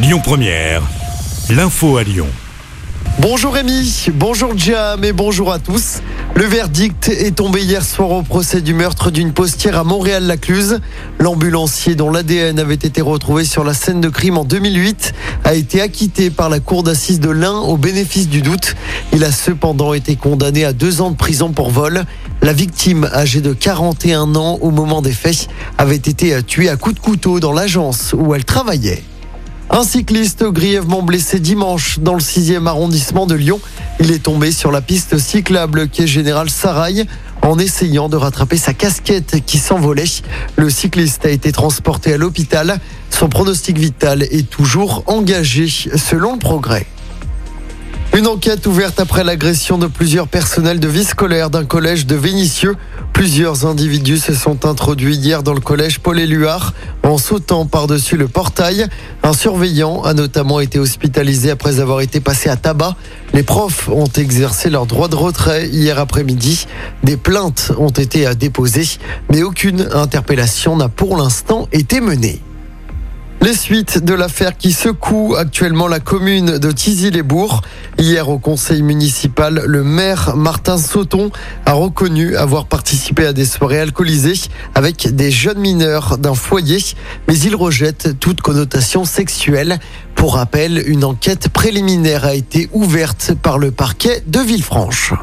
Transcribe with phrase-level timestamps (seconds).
[0.00, 0.82] Lyon Première,
[1.50, 2.28] l'info à Lyon.
[3.18, 6.02] Bonjour Rémi, bonjour Jam et bonjour à tous.
[6.36, 10.78] Le verdict est tombé hier soir au procès du meurtre d'une postière à Montréal-Lacluse.
[11.18, 15.80] L'ambulancier dont l'ADN avait été retrouvé sur la scène de crime en 2008 a été
[15.80, 18.76] acquitté par la cour d'assises de l'Ain au bénéfice du doute.
[19.12, 22.04] Il a cependant été condamné à deux ans de prison pour vol.
[22.40, 26.94] La victime, âgée de 41 ans au moment des faits, avait été tuée à coups
[26.94, 29.02] de couteau dans l'agence où elle travaillait.
[29.70, 33.60] Un cycliste grièvement blessé dimanche dans le 6e arrondissement de Lyon.
[34.00, 37.04] Il est tombé sur la piste cyclable qui est Général Sarail
[37.42, 40.04] en essayant de rattraper sa casquette qui s'envolait.
[40.56, 42.78] Le cycliste a été transporté à l'hôpital.
[43.10, 46.86] Son pronostic vital est toujours engagé selon le progrès.
[48.18, 52.74] Une enquête ouverte après l'agression de plusieurs personnels de vie scolaire d'un collège de Vénissieux.
[53.12, 58.26] Plusieurs individus se sont introduits hier dans le collège Paul Éluard en sautant par-dessus le
[58.26, 58.88] portail.
[59.22, 62.96] Un surveillant a notamment été hospitalisé après avoir été passé à tabac.
[63.34, 66.66] Les profs ont exercé leur droit de retrait hier après-midi.
[67.04, 68.98] Des plaintes ont été déposées,
[69.30, 72.42] mais aucune interpellation n'a pour l'instant été menée.
[73.40, 77.60] Les suites de l'affaire qui secoue actuellement la commune de Tizy-les-Bourgs.
[77.96, 81.30] Hier au conseil municipal, le maire Martin Sauton
[81.64, 86.78] a reconnu avoir participé à des soirées alcoolisées avec des jeunes mineurs d'un foyer,
[87.28, 89.78] mais il rejette toute connotation sexuelle.
[90.16, 95.14] Pour rappel, une enquête préliminaire a été ouverte par le parquet de Villefranche.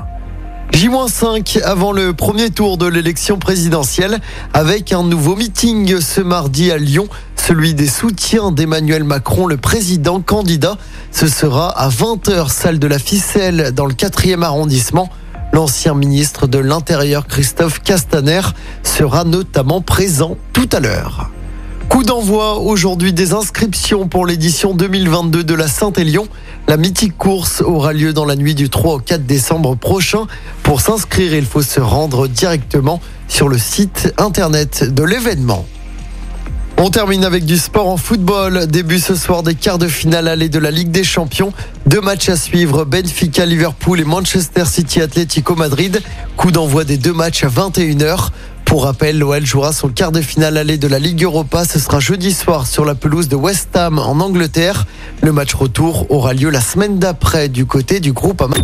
[0.72, 4.20] J-5 avant le premier tour de l'élection présidentielle
[4.54, 7.08] avec un nouveau meeting ce mardi à Lyon,
[7.48, 10.80] celui des soutiens d'Emmanuel Macron, le président candidat.
[11.12, 15.12] Ce sera à 20h, salle de la ficelle dans le 4e arrondissement.
[15.54, 18.42] L'ancien ministre de l'Intérieur Christophe Castaner
[18.82, 21.30] sera notamment présent tout à l'heure.
[21.88, 26.28] Coup d'envoi aujourd'hui des inscriptions pour l'édition 2022 de la Saint-Élion.
[26.68, 30.26] La mythique course aura lieu dans la nuit du 3 au 4 décembre prochain.
[30.64, 35.68] Pour s'inscrire, il faut se rendre directement sur le site internet de l'événement.
[36.78, 38.68] On termine avec du sport en football.
[38.68, 41.54] Début ce soir des quarts de finale allée de la Ligue des Champions.
[41.86, 46.02] Deux matchs à suivre, Benfica, Liverpool et Manchester City Atlético Madrid.
[46.36, 48.30] Coup d'envoi des deux matchs à 21h.
[48.66, 51.64] Pour rappel, l'OL jouera son quart de finale aller de la Ligue Europa.
[51.64, 54.86] Ce sera jeudi soir sur la pelouse de West Ham en Angleterre.
[55.22, 58.58] Le match retour aura lieu la semaine d'après du côté du groupe Ama.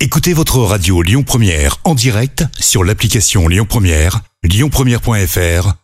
[0.00, 5.83] Écoutez votre radio Lyon Première en direct sur l'application Lyon Première, lyonpremière.fr